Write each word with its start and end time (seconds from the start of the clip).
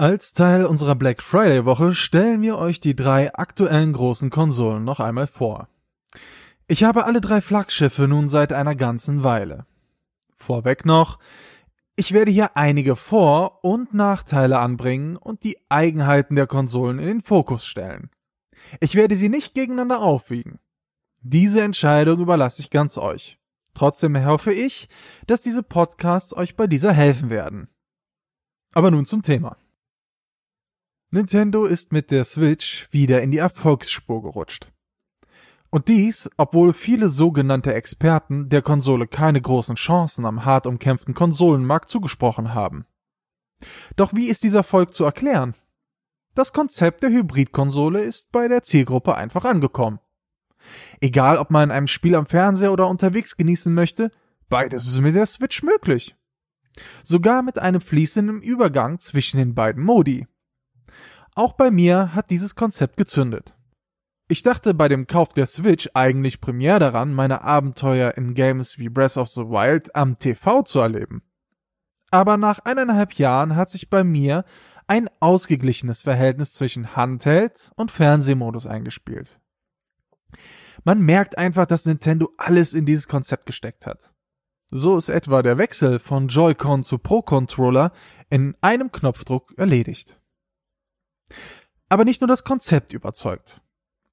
Als 0.00 0.32
Teil 0.32 0.64
unserer 0.64 0.94
Black 0.94 1.22
Friday 1.22 1.66
Woche 1.66 1.94
stellen 1.94 2.40
wir 2.40 2.56
euch 2.56 2.80
die 2.80 2.96
drei 2.96 3.34
aktuellen 3.34 3.92
großen 3.92 4.30
Konsolen 4.30 4.82
noch 4.82 4.98
einmal 4.98 5.26
vor. 5.26 5.68
Ich 6.68 6.84
habe 6.84 7.04
alle 7.04 7.20
drei 7.20 7.42
Flaggschiffe 7.42 8.08
nun 8.08 8.26
seit 8.26 8.54
einer 8.54 8.74
ganzen 8.74 9.24
Weile. 9.24 9.66
Vorweg 10.38 10.86
noch, 10.86 11.18
ich 11.96 12.12
werde 12.12 12.30
hier 12.30 12.56
einige 12.56 12.96
Vor- 12.96 13.62
und 13.62 13.92
Nachteile 13.92 14.58
anbringen 14.58 15.18
und 15.18 15.44
die 15.44 15.58
Eigenheiten 15.68 16.34
der 16.34 16.46
Konsolen 16.46 16.98
in 16.98 17.06
den 17.06 17.20
Fokus 17.20 17.66
stellen. 17.66 18.08
Ich 18.80 18.94
werde 18.94 19.16
sie 19.16 19.28
nicht 19.28 19.52
gegeneinander 19.52 20.00
aufwiegen. 20.00 20.60
Diese 21.20 21.60
Entscheidung 21.60 22.20
überlasse 22.20 22.62
ich 22.62 22.70
ganz 22.70 22.96
euch. 22.96 23.38
Trotzdem 23.74 24.24
hoffe 24.24 24.54
ich, 24.54 24.88
dass 25.26 25.42
diese 25.42 25.62
Podcasts 25.62 26.34
euch 26.34 26.56
bei 26.56 26.66
dieser 26.66 26.94
helfen 26.94 27.28
werden. 27.28 27.68
Aber 28.72 28.90
nun 28.90 29.04
zum 29.04 29.20
Thema. 29.20 29.58
Nintendo 31.12 31.64
ist 31.64 31.90
mit 31.90 32.12
der 32.12 32.24
Switch 32.24 32.86
wieder 32.92 33.20
in 33.20 33.32
die 33.32 33.38
Erfolgsspur 33.38 34.22
gerutscht. 34.22 34.70
Und 35.68 35.88
dies, 35.88 36.30
obwohl 36.36 36.72
viele 36.72 37.08
sogenannte 37.08 37.74
Experten 37.74 38.48
der 38.48 38.62
Konsole 38.62 39.08
keine 39.08 39.40
großen 39.40 39.74
Chancen 39.74 40.24
am 40.24 40.44
hart 40.44 40.66
umkämpften 40.66 41.14
Konsolenmarkt 41.14 41.90
zugesprochen 41.90 42.54
haben. 42.54 42.86
Doch 43.96 44.14
wie 44.14 44.28
ist 44.28 44.44
dieser 44.44 44.58
Erfolg 44.58 44.94
zu 44.94 45.04
erklären? 45.04 45.54
Das 46.34 46.52
Konzept 46.52 47.02
der 47.02 47.10
Hybridkonsole 47.10 48.02
ist 48.02 48.30
bei 48.30 48.46
der 48.46 48.62
Zielgruppe 48.62 49.16
einfach 49.16 49.44
angekommen. 49.44 49.98
Egal, 51.00 51.38
ob 51.38 51.50
man 51.50 51.72
ein 51.72 51.88
Spiel 51.88 52.14
am 52.14 52.26
Fernseher 52.26 52.72
oder 52.72 52.86
unterwegs 52.86 53.36
genießen 53.36 53.74
möchte, 53.74 54.12
beides 54.48 54.86
ist 54.86 55.00
mit 55.00 55.16
der 55.16 55.26
Switch 55.26 55.64
möglich. 55.64 56.14
Sogar 57.02 57.42
mit 57.42 57.58
einem 57.58 57.80
fließenden 57.80 58.42
Übergang 58.42 59.00
zwischen 59.00 59.38
den 59.38 59.54
beiden 59.54 59.82
Modi. 59.82 60.28
Auch 61.34 61.52
bei 61.52 61.70
mir 61.70 62.14
hat 62.14 62.30
dieses 62.30 62.54
Konzept 62.54 62.96
gezündet. 62.96 63.54
Ich 64.28 64.42
dachte 64.42 64.74
bei 64.74 64.88
dem 64.88 65.06
Kauf 65.06 65.32
der 65.32 65.46
Switch 65.46 65.90
eigentlich 65.94 66.40
primär 66.40 66.78
daran, 66.78 67.14
meine 67.14 67.42
Abenteuer 67.42 68.16
in 68.16 68.34
Games 68.34 68.78
wie 68.78 68.88
Breath 68.88 69.16
of 69.16 69.28
the 69.28 69.42
Wild 69.42 69.94
am 69.96 70.18
TV 70.18 70.62
zu 70.62 70.78
erleben. 70.78 71.22
Aber 72.12 72.36
nach 72.36 72.60
eineinhalb 72.60 73.14
Jahren 73.14 73.56
hat 73.56 73.70
sich 73.70 73.90
bei 73.90 74.04
mir 74.04 74.44
ein 74.86 75.08
ausgeglichenes 75.20 76.02
Verhältnis 76.02 76.52
zwischen 76.52 76.96
Handheld 76.96 77.70
und 77.76 77.90
Fernsehmodus 77.90 78.66
eingespielt. 78.66 79.40
Man 80.84 81.00
merkt 81.02 81.38
einfach, 81.38 81.66
dass 81.66 81.86
Nintendo 81.86 82.30
alles 82.36 82.72
in 82.74 82.86
dieses 82.86 83.08
Konzept 83.08 83.46
gesteckt 83.46 83.86
hat. 83.86 84.12
So 84.70 84.96
ist 84.96 85.08
etwa 85.08 85.42
der 85.42 85.58
Wechsel 85.58 85.98
von 85.98 86.28
Joy-Con 86.28 86.84
zu 86.84 86.98
Pro-Controller 86.98 87.92
in 88.30 88.56
einem 88.60 88.92
Knopfdruck 88.92 89.52
erledigt. 89.56 90.19
Aber 91.88 92.04
nicht 92.04 92.20
nur 92.20 92.28
das 92.28 92.44
Konzept 92.44 92.92
überzeugt. 92.92 93.60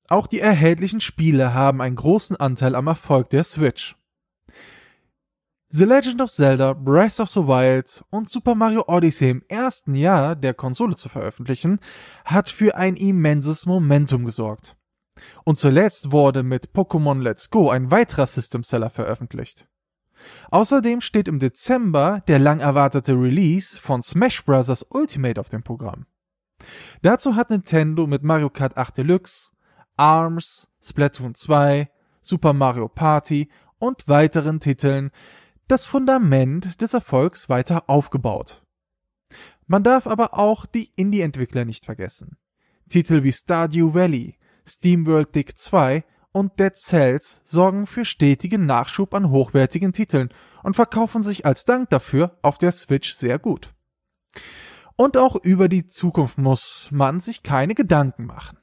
Auch 0.07 0.27
die 0.27 0.39
erhältlichen 0.39 1.01
Spiele 1.01 1.53
haben 1.53 1.81
einen 1.81 1.95
großen 1.95 2.37
Anteil 2.37 2.75
am 2.75 2.87
Erfolg 2.87 3.29
der 3.29 3.43
Switch. 3.43 3.95
The 5.69 5.83
Legend 5.83 6.21
of 6.21 6.31
Zelda, 6.31 6.71
Breath 6.71 7.19
of 7.19 7.29
the 7.29 7.41
Wild 7.41 8.01
und 8.09 8.29
Super 8.29 8.55
Mario 8.55 8.85
Odyssey 8.87 9.29
im 9.29 9.43
ersten 9.49 9.95
Jahr 9.95 10.37
der 10.37 10.53
Konsole 10.53 10.95
zu 10.95 11.09
veröffentlichen, 11.09 11.79
hat 12.23 12.49
für 12.49 12.77
ein 12.77 12.95
immenses 12.95 13.65
Momentum 13.65 14.23
gesorgt. 14.23 14.77
Und 15.43 15.57
zuletzt 15.57 16.13
wurde 16.13 16.43
mit 16.43 16.69
Pokémon 16.69 17.21
Let's 17.21 17.49
Go 17.49 17.69
ein 17.69 17.91
weiterer 17.91 18.27
System 18.27 18.63
Seller 18.63 18.89
veröffentlicht. 18.89 19.67
Außerdem 20.51 21.01
steht 21.01 21.27
im 21.27 21.39
Dezember 21.39 22.23
der 22.27 22.39
lang 22.39 22.61
erwartete 22.61 23.13
Release 23.13 23.77
von 23.77 24.01
Smash 24.01 24.45
Bros. 24.45 24.85
Ultimate 24.89 25.39
auf 25.39 25.49
dem 25.49 25.63
Programm. 25.63 26.05
Dazu 27.01 27.35
hat 27.35 27.49
Nintendo 27.49 28.07
mit 28.07 28.23
Mario 28.23 28.49
Kart 28.49 28.77
8 28.77 28.97
Deluxe, 28.97 29.51
ARMS, 29.95 30.67
Splatoon 30.81 31.35
2, 31.35 31.89
Super 32.21 32.53
Mario 32.53 32.87
Party 32.87 33.49
und 33.79 34.07
weiteren 34.07 34.59
Titeln 34.59 35.11
das 35.67 35.85
Fundament 35.85 36.81
des 36.81 36.93
Erfolgs 36.93 37.49
weiter 37.49 37.89
aufgebaut. 37.89 38.63
Man 39.67 39.83
darf 39.83 40.07
aber 40.07 40.33
auch 40.33 40.65
die 40.65 40.91
Indie-Entwickler 40.95 41.65
nicht 41.65 41.85
vergessen. 41.85 42.37
Titel 42.89 43.23
wie 43.23 43.33
Stardew 43.33 43.93
Valley, 43.93 44.37
SteamWorld 44.65 45.35
Dig 45.35 45.57
2 45.57 46.05
und 46.31 46.57
Dead 46.59 46.73
Cells 46.75 47.41
sorgen 47.43 47.85
für 47.85 48.05
stetigen 48.05 48.65
Nachschub 48.65 49.13
an 49.13 49.29
hochwertigen 49.29 49.91
Titeln 49.91 50.29
und 50.63 50.75
verkaufen 50.75 51.23
sich 51.23 51.45
als 51.45 51.65
Dank 51.65 51.89
dafür 51.89 52.37
auf 52.41 52.57
der 52.57 52.71
Switch 52.71 53.13
sehr 53.13 53.39
gut. 53.39 53.73
Und 54.97 55.15
auch 55.15 55.35
über 55.35 55.69
die 55.69 55.87
Zukunft 55.87 56.39
muss 56.39 56.89
man 56.91 57.19
sich 57.19 57.43
keine 57.43 57.75
Gedanken 57.75 58.25
machen. 58.25 58.57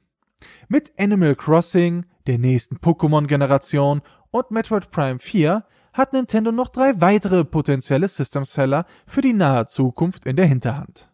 Mit 0.69 0.93
Animal 0.99 1.37
Crossing, 1.37 2.07
der 2.27 2.39
nächsten 2.39 2.79
Pokémon-Generation 2.79 4.03
und 4.33 4.51
Metroid 4.51 4.91
Prime 4.91 5.21
4 5.21 5.65
hat 5.93 6.13
Nintendo 6.13 6.51
noch 6.51 6.71
drei 6.71 7.01
weitere 7.01 7.45
potenzielle 7.45 8.09
System-Seller 8.09 8.85
für 9.07 9.21
die 9.21 9.33
nahe 9.33 9.67
Zukunft 9.67 10.27
in 10.27 10.35
der 10.35 10.47
Hinterhand. 10.47 11.09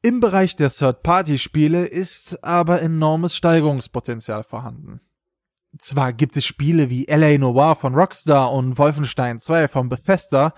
Im 0.00 0.20
Bereich 0.20 0.54
der 0.54 0.70
Third-Party-Spiele 0.70 1.86
ist 1.86 2.42
aber 2.44 2.80
enormes 2.80 3.34
Steigerungspotenzial 3.34 4.44
vorhanden. 4.44 5.00
Zwar 5.76 6.12
gibt 6.12 6.36
es 6.36 6.46
Spiele 6.46 6.88
wie 6.88 7.06
LA 7.06 7.38
Noir 7.38 7.74
von 7.74 7.94
Rockstar 7.94 8.52
und 8.52 8.78
Wolfenstein 8.78 9.40
2 9.40 9.66
von 9.66 9.88
Bethesda, 9.88 10.54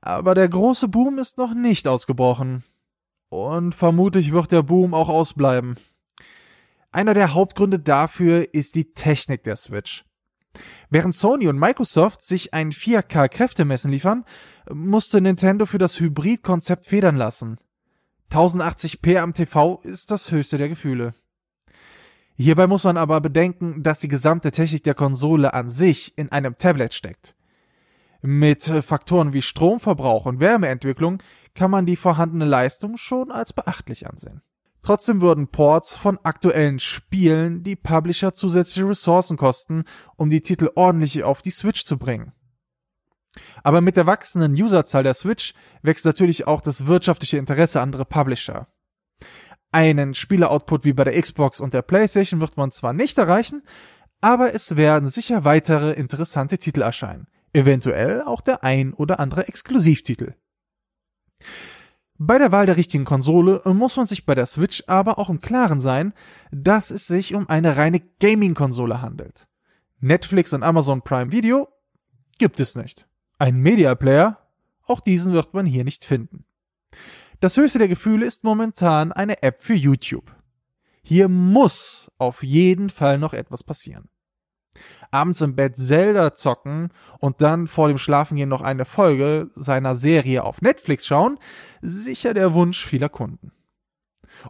aber 0.00 0.36
der 0.36 0.48
große 0.48 0.88
Boom 0.88 1.18
ist 1.18 1.38
noch 1.38 1.54
nicht 1.54 1.88
ausgebrochen. 1.88 2.64
Und 3.30 3.74
vermutlich 3.74 4.32
wird 4.32 4.52
der 4.52 4.62
Boom 4.62 4.92
auch 4.92 5.08
ausbleiben. 5.08 5.76
Einer 6.92 7.14
der 7.14 7.32
Hauptgründe 7.32 7.78
dafür 7.78 8.52
ist 8.52 8.74
die 8.74 8.92
Technik 8.92 9.44
der 9.44 9.54
Switch. 9.54 10.04
Während 10.90 11.14
Sony 11.14 11.46
und 11.46 11.56
Microsoft 11.56 12.22
sich 12.22 12.52
ein 12.52 12.72
4K 12.72 13.28
Kräftemessen 13.28 13.92
liefern, 13.92 14.24
musste 14.68 15.20
Nintendo 15.20 15.64
für 15.64 15.78
das 15.78 16.00
Hybrid-Konzept 16.00 16.86
federn 16.86 17.16
lassen. 17.16 17.58
1080p 18.32 19.18
am 19.18 19.32
TV 19.32 19.80
ist 19.84 20.10
das 20.10 20.32
höchste 20.32 20.58
der 20.58 20.68
Gefühle. 20.68 21.14
Hierbei 22.36 22.66
muss 22.66 22.82
man 22.82 22.96
aber 22.96 23.20
bedenken, 23.20 23.84
dass 23.84 24.00
die 24.00 24.08
gesamte 24.08 24.50
Technik 24.50 24.82
der 24.82 24.94
Konsole 24.94 25.54
an 25.54 25.70
sich 25.70 26.16
in 26.18 26.32
einem 26.32 26.58
Tablet 26.58 26.94
steckt. 26.94 27.36
Mit 28.22 28.64
Faktoren 28.64 29.32
wie 29.32 29.42
Stromverbrauch 29.42 30.26
und 30.26 30.40
Wärmeentwicklung 30.40 31.22
kann 31.54 31.70
man 31.70 31.86
die 31.86 31.96
vorhandene 31.96 32.44
Leistung 32.44 32.96
schon 32.96 33.30
als 33.30 33.52
beachtlich 33.52 34.08
ansehen. 34.08 34.42
Trotzdem 34.82 35.20
würden 35.20 35.48
Ports 35.48 35.96
von 35.96 36.18
aktuellen 36.22 36.78
Spielen 36.78 37.62
die 37.62 37.76
Publisher 37.76 38.32
zusätzliche 38.32 38.88
Ressourcen 38.88 39.36
kosten, 39.36 39.84
um 40.16 40.30
die 40.30 40.40
Titel 40.40 40.70
ordentlich 40.74 41.22
auf 41.22 41.42
die 41.42 41.50
Switch 41.50 41.84
zu 41.84 41.98
bringen. 41.98 42.32
Aber 43.62 43.80
mit 43.80 43.96
der 43.96 44.06
wachsenden 44.06 44.54
Userzahl 44.54 45.02
der 45.02 45.14
Switch 45.14 45.54
wächst 45.82 46.06
natürlich 46.06 46.46
auch 46.46 46.60
das 46.60 46.86
wirtschaftliche 46.86 47.36
Interesse 47.36 47.80
anderer 47.80 48.06
Publisher. 48.06 48.68
Einen 49.70 50.14
Spieleroutput 50.14 50.84
wie 50.84 50.94
bei 50.94 51.04
der 51.04 51.20
Xbox 51.20 51.60
und 51.60 51.74
der 51.74 51.82
PlayStation 51.82 52.40
wird 52.40 52.56
man 52.56 52.72
zwar 52.72 52.92
nicht 52.92 53.18
erreichen, 53.18 53.62
aber 54.20 54.54
es 54.54 54.76
werden 54.76 55.08
sicher 55.10 55.44
weitere 55.44 55.92
interessante 55.92 56.58
Titel 56.58 56.82
erscheinen. 56.82 57.28
Eventuell 57.52 58.22
auch 58.22 58.40
der 58.40 58.64
ein 58.64 58.94
oder 58.94 59.20
andere 59.20 59.46
Exklusivtitel. 59.46 60.34
Bei 62.22 62.36
der 62.36 62.52
Wahl 62.52 62.66
der 62.66 62.76
richtigen 62.76 63.06
Konsole 63.06 63.62
muss 63.64 63.96
man 63.96 64.04
sich 64.04 64.26
bei 64.26 64.34
der 64.34 64.44
Switch 64.44 64.84
aber 64.86 65.18
auch 65.18 65.30
im 65.30 65.40
Klaren 65.40 65.80
sein, 65.80 66.12
dass 66.50 66.90
es 66.90 67.06
sich 67.06 67.34
um 67.34 67.48
eine 67.48 67.78
reine 67.78 68.00
Gaming-Konsole 68.20 69.00
handelt. 69.00 69.48
Netflix 70.00 70.52
und 70.52 70.62
Amazon 70.62 71.00
Prime 71.00 71.32
Video 71.32 71.68
gibt 72.38 72.60
es 72.60 72.76
nicht. 72.76 73.06
Ein 73.38 73.56
Media 73.56 73.94
Player, 73.94 74.38
auch 74.84 75.00
diesen 75.00 75.32
wird 75.32 75.54
man 75.54 75.64
hier 75.64 75.84
nicht 75.84 76.04
finden. 76.04 76.44
Das 77.40 77.56
höchste 77.56 77.78
der 77.78 77.88
Gefühle 77.88 78.26
ist 78.26 78.44
momentan 78.44 79.12
eine 79.12 79.42
App 79.42 79.62
für 79.62 79.72
YouTube. 79.72 80.30
Hier 81.02 81.28
muss 81.28 82.10
auf 82.18 82.42
jeden 82.42 82.90
Fall 82.90 83.16
noch 83.16 83.32
etwas 83.32 83.64
passieren 83.64 84.09
abends 85.10 85.40
im 85.40 85.56
Bett 85.56 85.76
Zelda 85.76 86.34
zocken 86.34 86.90
und 87.18 87.40
dann 87.42 87.66
vor 87.66 87.88
dem 87.88 87.98
Schlafengehen 87.98 88.48
noch 88.48 88.62
eine 88.62 88.84
Folge 88.84 89.50
seiner 89.54 89.96
Serie 89.96 90.44
auf 90.44 90.62
Netflix 90.62 91.06
schauen, 91.06 91.38
sicher 91.80 92.34
der 92.34 92.54
Wunsch 92.54 92.86
vieler 92.86 93.08
Kunden. 93.08 93.52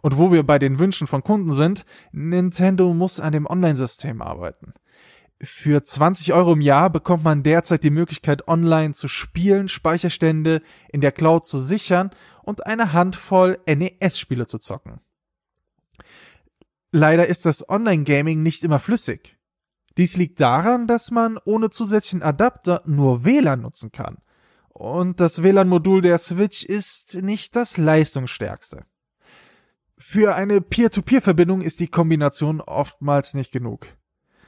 Und 0.01 0.17
wo 0.17 0.31
wir 0.31 0.43
bei 0.43 0.59
den 0.59 0.79
Wünschen 0.79 1.07
von 1.07 1.23
Kunden 1.23 1.53
sind, 1.53 1.85
Nintendo 2.11 2.93
muss 2.93 3.19
an 3.19 3.33
dem 3.33 3.45
Online-System 3.45 4.21
arbeiten. 4.21 4.73
Für 5.43 5.83
20 5.83 6.33
Euro 6.33 6.53
im 6.53 6.61
Jahr 6.61 6.91
bekommt 6.91 7.23
man 7.23 7.41
derzeit 7.41 7.83
die 7.83 7.89
Möglichkeit, 7.89 8.47
online 8.47 8.93
zu 8.93 9.07
spielen, 9.07 9.69
Speicherstände 9.69 10.61
in 10.89 11.01
der 11.01 11.11
Cloud 11.11 11.47
zu 11.47 11.59
sichern 11.59 12.11
und 12.43 12.67
eine 12.67 12.93
Handvoll 12.93 13.59
NES-Spiele 13.65 14.45
zu 14.45 14.59
zocken. 14.59 15.01
Leider 16.91 17.25
ist 17.25 17.45
das 17.45 17.67
Online-Gaming 17.67 18.43
nicht 18.43 18.63
immer 18.63 18.79
flüssig. 18.79 19.37
Dies 20.01 20.17
liegt 20.17 20.41
daran, 20.41 20.87
dass 20.87 21.11
man 21.11 21.37
ohne 21.45 21.69
zusätzlichen 21.69 22.23
Adapter 22.23 22.81
nur 22.87 23.23
WLAN 23.23 23.61
nutzen 23.61 23.91
kann. 23.91 24.17
Und 24.69 25.19
das 25.19 25.43
WLAN-Modul 25.43 26.01
der 26.01 26.17
Switch 26.17 26.65
ist 26.65 27.21
nicht 27.21 27.55
das 27.55 27.77
leistungsstärkste. 27.77 28.83
Für 29.99 30.33
eine 30.33 30.59
Peer-to-Peer-Verbindung 30.59 31.61
ist 31.61 31.79
die 31.79 31.87
Kombination 31.87 32.61
oftmals 32.61 33.35
nicht 33.35 33.51
genug. 33.51 33.85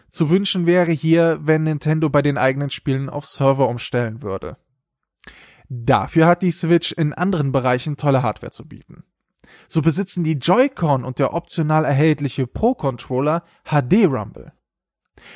Zu 0.10 0.32
wünschen 0.32 0.66
wäre 0.66 0.92
hier, 0.92 1.38
wenn 1.44 1.62
Nintendo 1.62 2.10
bei 2.10 2.24
den 2.24 2.40
eigenen 2.40 2.72
Spielen 2.72 3.08
auf 3.08 3.28
Server 3.28 3.70
umstellen 3.70 4.24
würde. 4.24 4.58
Dafür 5.70 6.26
hat 6.26 6.42
die 6.42 6.50
Switch 6.50 6.94
in 6.94 7.14
anderen 7.14 7.52
Bereichen 7.52 7.96
tolle 7.96 8.24
Hardware 8.24 8.52
zu 8.52 8.68
bieten. 8.68 9.04
So 9.68 9.84
besitzen 9.84 10.24
die 10.24 10.40
Joy-Con 10.40 11.04
und 11.04 11.20
der 11.20 11.32
optional 11.32 11.86
erhältliche 11.86 12.48
Pro-Controller 12.48 13.44
HD 13.66 14.06
Rumble. 14.06 14.52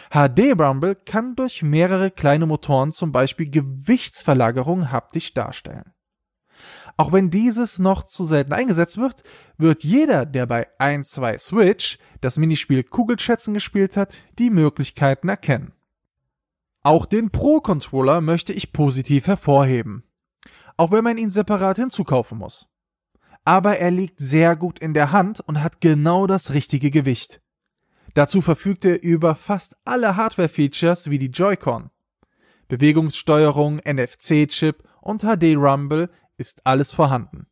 HD 0.09 0.59
Rumble 0.59 0.95
kann 0.95 1.35
durch 1.35 1.63
mehrere 1.63 2.11
kleine 2.11 2.45
Motoren 2.45 2.91
zum 2.91 3.11
Beispiel 3.11 3.49
Gewichtsverlagerung 3.49 4.91
haptisch 4.91 5.33
darstellen. 5.33 5.93
Auch 6.97 7.11
wenn 7.11 7.29
dieses 7.29 7.77
noch 7.77 8.03
zu 8.03 8.25
selten 8.25 8.53
eingesetzt 8.53 8.97
wird, 8.97 9.21
wird 9.57 9.83
jeder, 9.83 10.25
der 10.25 10.47
bei 10.47 10.67
1-2 10.79 11.37
Switch 11.37 11.99
das 12.21 12.37
Minispiel 12.37 12.83
Kugelschätzen 12.83 13.53
gespielt 13.53 13.95
hat, 13.95 14.15
die 14.39 14.49
Möglichkeiten 14.49 15.29
erkennen. 15.29 15.73
Auch 16.81 17.05
den 17.05 17.29
Pro-Controller 17.29 18.21
möchte 18.21 18.53
ich 18.53 18.73
positiv 18.73 19.27
hervorheben. 19.27 20.03
Auch 20.75 20.91
wenn 20.91 21.03
man 21.03 21.17
ihn 21.17 21.29
separat 21.29 21.77
hinzukaufen 21.77 22.37
muss. 22.37 22.67
Aber 23.45 23.77
er 23.77 23.91
liegt 23.91 24.19
sehr 24.19 24.55
gut 24.55 24.79
in 24.79 24.93
der 24.93 25.11
Hand 25.11 25.39
und 25.41 25.63
hat 25.63 25.81
genau 25.81 26.27
das 26.27 26.53
richtige 26.53 26.89
Gewicht. 26.89 27.41
Dazu 28.17 28.41
verfügt 28.41 28.83
er 28.83 29.03
über 29.03 29.35
fast 29.35 29.77
alle 29.85 30.15
Hardware-Features 30.15 31.11
wie 31.11 31.19
die 31.19 31.29
Joy-Con. 31.29 31.91
Bewegungssteuerung, 32.67 33.79
NFC-Chip 33.87 34.83
und 35.01 35.21
HD 35.21 35.55
Rumble 35.55 36.09
ist 36.35 36.65
alles 36.65 36.95
vorhanden. 36.95 37.45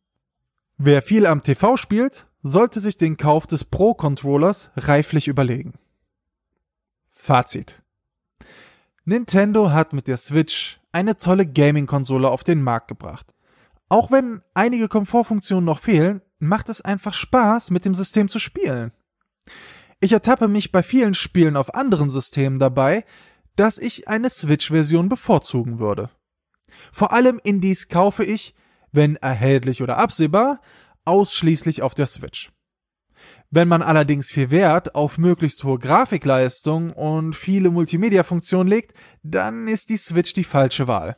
Wer 0.76 1.02
viel 1.02 1.24
am 1.24 1.44
TV 1.44 1.76
spielt, 1.76 2.26
sollte 2.42 2.80
sich 2.80 2.96
den 2.96 3.16
Kauf 3.16 3.46
des 3.46 3.62
Pro-Controllers 3.62 4.72
reiflich 4.74 5.28
überlegen. 5.28 5.74
Fazit. 7.12 7.84
Nintendo 9.04 9.70
hat 9.70 9.92
mit 9.92 10.08
der 10.08 10.16
Switch 10.16 10.80
eine 10.90 11.16
tolle 11.16 11.46
Gaming-Konsole 11.46 12.28
auf 12.28 12.42
den 12.42 12.60
Markt 12.60 12.88
gebracht. 12.88 13.36
Auch 13.88 14.10
wenn 14.10 14.42
einige 14.52 14.88
Komfortfunktionen 14.88 15.64
noch 15.64 15.78
fehlen, 15.78 16.22
macht 16.40 16.68
es 16.70 16.80
einfach 16.80 17.14
Spaß, 17.14 17.70
mit 17.70 17.84
dem 17.84 17.94
System 17.94 18.26
zu 18.26 18.40
spielen. 18.40 18.90
Ich 20.00 20.12
ertappe 20.12 20.48
mich 20.48 20.72
bei 20.72 20.82
vielen 20.82 21.14
Spielen 21.14 21.56
auf 21.56 21.74
anderen 21.74 22.10
Systemen 22.10 22.58
dabei, 22.58 23.04
dass 23.56 23.78
ich 23.78 24.08
eine 24.08 24.28
Switch-Version 24.28 25.08
bevorzugen 25.08 25.78
würde. 25.78 26.10
Vor 26.92 27.12
allem 27.12 27.40
Indies 27.42 27.88
kaufe 27.88 28.24
ich, 28.24 28.54
wenn 28.92 29.16
erhältlich 29.16 29.82
oder 29.82 29.96
absehbar, 29.96 30.60
ausschließlich 31.04 31.82
auf 31.82 31.94
der 31.94 32.06
Switch. 32.06 32.52
Wenn 33.50 33.68
man 33.68 33.80
allerdings 33.80 34.30
viel 34.30 34.50
Wert 34.50 34.94
auf 34.94 35.16
möglichst 35.16 35.64
hohe 35.64 35.78
Grafikleistung 35.78 36.92
und 36.92 37.34
viele 37.34 37.70
Multimedia-Funktionen 37.70 38.68
legt, 38.68 38.94
dann 39.22 39.68
ist 39.68 39.88
die 39.88 39.96
Switch 39.96 40.34
die 40.34 40.44
falsche 40.44 40.86
Wahl. 40.86 41.16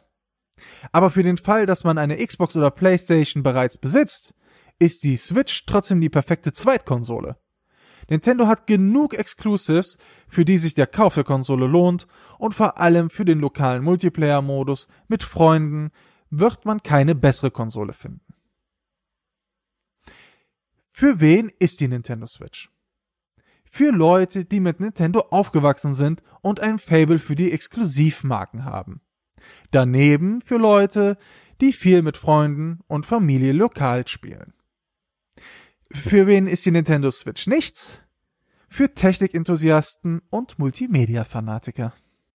Aber 0.93 1.11
für 1.11 1.23
den 1.23 1.39
Fall, 1.39 1.67
dass 1.67 1.85
man 1.85 1.99
eine 1.99 2.25
Xbox 2.25 2.57
oder 2.57 2.71
PlayStation 2.71 3.43
bereits 3.43 3.79
besitzt, 3.79 4.35
ist 4.79 5.03
die 5.03 5.17
Switch 5.17 5.67
trotzdem 5.67 6.01
die 6.01 6.11
perfekte 6.11 6.53
Zweitkonsole. 6.53 7.37
Nintendo 8.08 8.46
hat 8.46 8.66
genug 8.66 9.14
Exclusives, 9.14 9.99
für 10.28 10.44
die 10.44 10.58
sich 10.58 10.75
der 10.75 10.87
Kauf 10.87 11.14
der 11.14 11.25
Konsole 11.25 11.66
lohnt 11.66 12.06
und 12.38 12.55
vor 12.55 12.78
allem 12.78 13.10
für 13.10 13.25
den 13.25 13.38
lokalen 13.38 13.84
Multiplayer-Modus 13.84 14.88
mit 15.08 15.22
Freunden 15.22 15.90
wird 16.31 16.64
man 16.64 16.82
keine 16.82 17.14
bessere 17.14 17.50
Konsole 17.50 17.93
finden. 17.93 18.20
Für 20.90 21.20
wen 21.20 21.50
ist 21.58 21.81
die 21.81 21.88
Nintendo 21.88 22.26
Switch? 22.26 22.70
Für 23.64 23.93
Leute, 23.93 24.44
die 24.44 24.60
mit 24.60 24.81
Nintendo 24.81 25.20
aufgewachsen 25.31 25.93
sind 25.93 26.22
und 26.40 26.60
ein 26.60 26.78
Fable 26.78 27.19
für 27.19 27.37
die 27.37 27.52
Exklusivmarken 27.52 28.64
haben. 28.64 29.02
Daneben 29.70 30.40
für 30.40 30.56
Leute, 30.56 31.19
die 31.60 31.72
viel 31.72 32.02
mit 32.02 32.16
Freunden 32.16 32.81
und 32.88 33.06
Familie 33.06 33.52
lokal 33.52 34.08
spielen. 34.08 34.55
Für 35.90 36.26
wen 36.26 36.46
ist 36.46 36.67
die 36.67 36.70
Nintendo 36.70 37.11
Switch 37.11 37.46
nichts? 37.46 38.02
Für 38.69 38.94
Technikenthusiasten 38.94 40.20
und 40.31 40.58
Multimedia-Fanatiker. 40.58 41.94